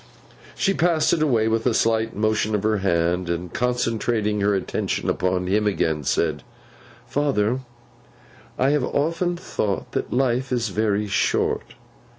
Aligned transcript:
She 0.55 0.73
passed 0.73 1.13
it 1.13 1.21
away 1.21 1.47
with 1.47 1.67
a 1.67 1.75
slight 1.75 2.15
motion 2.15 2.55
of 2.55 2.63
her 2.63 2.77
hand, 2.79 3.29
and 3.29 3.53
concentrating 3.53 4.41
her 4.41 4.55
attention 4.55 5.11
upon 5.11 5.45
him 5.45 5.67
again, 5.67 6.03
said, 6.05 6.41
'Father, 7.05 7.59
I 8.57 8.71
have 8.71 8.83
often 8.83 9.37
thought 9.37 9.91
that 9.91 10.11
life 10.11 10.51
is 10.51 10.69
very 10.69 11.05
short. 11.05 11.75